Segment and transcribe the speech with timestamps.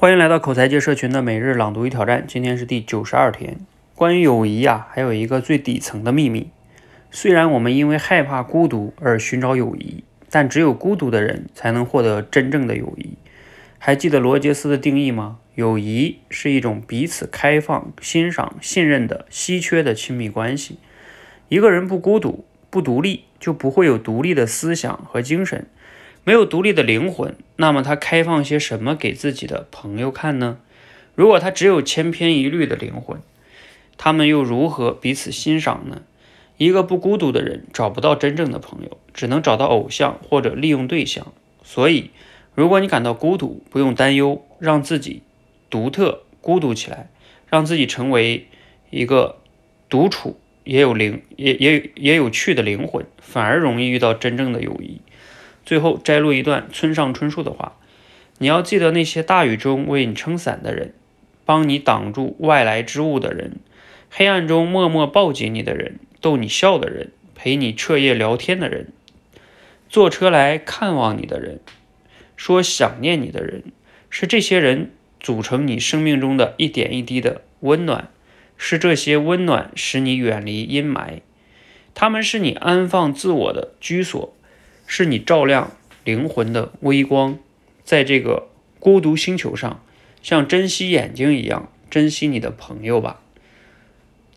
[0.00, 3.58] 欢迎来到口才界社群的每日朗读与挑战，今天是第九十二天。
[3.96, 6.50] 关于友谊啊，还有一个最底层的秘密。
[7.10, 13.14] 虽然我们因为害怕孤独而寻找友谊，但只有孤独的人才能获得真正的友谊。
[13.80, 15.38] 还记得罗杰斯的定义吗？
[15.56, 20.78] 友谊是一种彼此开放、欣赏、信任的稀缺的亲密关系。
[21.48, 25.66] 一个人不孤独、不独立，就不会有独立的思想和精神。
[26.28, 30.58] 没有独立的灵魂，那么他开放些什么给自己的朋友看呢？
[31.14, 33.22] 如果他只有千篇一律的灵魂，
[33.96, 36.02] 他们又如何彼此欣赏呢？
[36.58, 41.32] 一个不孤独的人找不到真正的朋友，只能找到偶像或者利用对象。
[41.62, 42.10] 所以，
[42.54, 45.22] 如果你感到孤独，不用担忧，让自己
[45.70, 47.08] 独特孤独起来，
[47.46, 48.48] 让自己成为
[48.90, 49.38] 一个
[49.88, 55.00] 独处也有灵也也也有趣的灵魂，反而容易遇到真正的友谊。
[55.68, 57.76] 最后摘录一段村上春树的话
[58.40, 60.94] ：“你要记得那些大雨中为你撑伞的人，
[61.44, 63.58] 帮你挡住外来之物的人，
[64.08, 68.90] 黑暗中默默抱紧你的人，逗你笑的人，陪你彻夜聊天的人，
[69.90, 71.60] 坐车来看望你的人，
[72.34, 73.64] 说想念你的人，
[74.08, 78.08] 是这些人组成你生命中的一点一滴的温暖，
[78.56, 81.20] 是这些温暖使你远离阴霾，
[81.92, 84.32] 他们是你安放自我的居所。”
[84.90, 85.70] 是你照亮
[86.02, 87.38] 灵魂的微光，
[87.84, 88.48] 在这个
[88.80, 89.82] 孤独星球上，
[90.22, 93.20] 像珍惜眼睛一样珍惜你的朋友吧。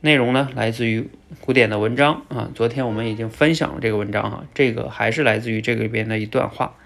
[0.00, 1.10] 内容呢，来自于
[1.42, 2.50] 古典的文章啊。
[2.54, 6.76] 昨天我们已经分享了这个文章哈，这个还是来自于这个里边的一段话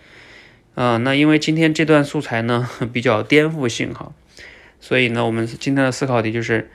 [0.74, 0.96] 啊。
[0.96, 4.12] 那因为今天这段素材呢 比较颠覆性哈，
[4.80, 6.68] 所以呢，我们今天的思考题就是：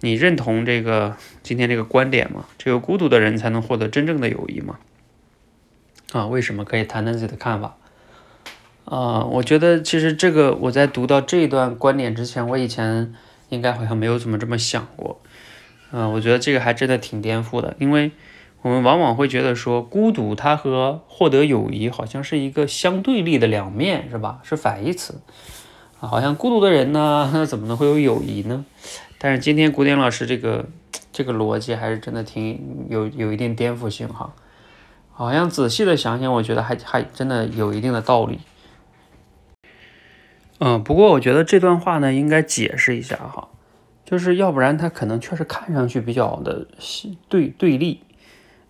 [0.00, 2.46] 你认同这个今天这个观点吗？
[2.56, 4.78] 只有孤独的人才能获得真正的友谊吗？
[6.12, 7.76] 啊，为什么可以谈谈自己的看法？
[8.84, 13.14] 啊，我觉得其实这个我在读到这一段观点之前，我以前
[13.48, 15.20] 应该好像没有怎么这么想过。
[15.92, 18.10] 嗯，我觉得这个还真的挺颠覆的，因为
[18.62, 24.40] 我们往往会觉得说孤独它和获得友谊好像是一个相对立的两面，是吧？
[24.42, 25.20] 是反义词
[26.00, 28.64] 啊，好像孤独的人呢， 怎么能会有友谊呢？
[29.18, 30.66] 但是今天古典老师这个
[31.12, 34.32] 这个逻辑还是真的挺有有一定颠覆性哈。
[35.20, 38.40] 好像仔细的想想，我觉得还还真的有一定的道理。
[40.60, 43.48] 嗯，不过我觉得这段话呢，应该解释一下哈，
[44.02, 46.66] 就是要不然他可能确实看上去比较的
[47.28, 48.00] 对对立。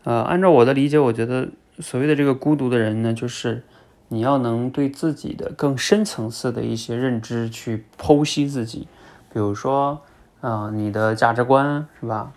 [0.03, 3.63] 呃，按照我的理解，我觉得所谓的这个孤独的人呢，就是
[4.09, 8.89] 你要能对自己的更深层次的一些认知去剖析自己，
[9.33, 10.01] 比如说，
[10.41, 12.33] 啊，你的价值观是吧？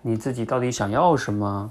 [0.00, 1.70] 你自己到底想要什么？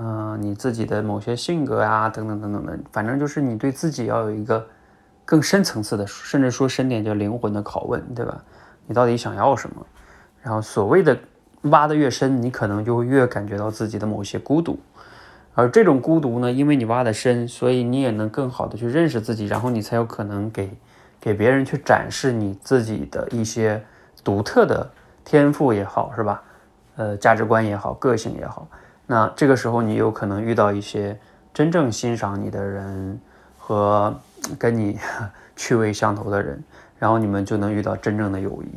[0.00, 4.64] 嗯，你自己的某些性格啊，等等等等的，反正就是你对自己要有一个
[5.24, 8.40] 更深层次的，甚至说深点叫灵魂的拷问，对吧？
[8.86, 9.84] 你到底想要什么？
[10.40, 11.18] 然后所谓的
[11.62, 14.78] 挖的越深，你可能就会越感觉到自己的某些孤独。
[15.54, 20.70] 而这种孤独呢，因为你挖的深，所以你也能更好的去认识自己，然后你才有可能给
[21.20, 23.82] 给别人去展示你自己的一些
[24.22, 24.88] 独特的
[25.24, 26.40] 天赋也好，是吧？
[26.94, 28.68] 呃，价值观也好，个性也好。
[29.10, 31.18] 那这个时候，你有可能遇到一些
[31.54, 33.18] 真正欣赏你的人
[33.56, 34.14] 和
[34.58, 34.98] 跟你
[35.56, 36.62] 趣味相投的人，
[36.98, 38.68] 然后你们就能遇到真正的友谊。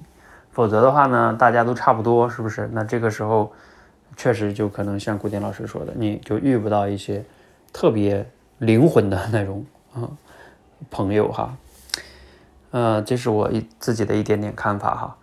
[0.52, 2.70] 否则的话呢，大家都差不多，是不是？
[2.72, 3.52] 那这个时候
[4.16, 7.22] 确实就可能像古典老师说的，你就遇不到一些
[7.74, 8.25] 特别
[8.59, 10.08] 灵魂的那种啊
[10.90, 11.53] 朋友哈。
[12.72, 15.18] 呃，这是我一自己的一点点看法哈。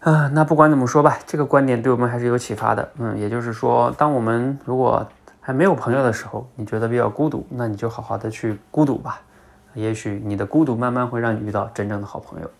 [0.00, 2.88] 啊，那不管怎么说吧，这个观点对我们还是有启发的。
[2.98, 5.06] 嗯，也就是说，当我们如果
[5.40, 9.20] 还没有朋友的时候，你觉得比较孤独，那你就好好的去孤独吧。
[9.74, 12.50] 也许你的孤独慢慢会让你遇到真正的好朋友。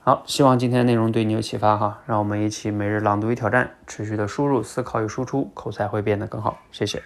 [0.00, 2.00] 好，希望今天的内容对你有启发哈。
[2.06, 6.58] 让我们一起每日朗读与挑战，持续的输入、思考与输出，口才会变得更好。
[6.72, 7.00] 谢谢。